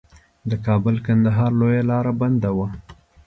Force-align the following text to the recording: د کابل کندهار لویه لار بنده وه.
د 0.49 0.51
کابل 0.65 0.95
کندهار 1.05 1.51
لویه 1.59 1.83
لار 1.89 2.05
بنده 2.21 2.49
وه. 2.57 2.67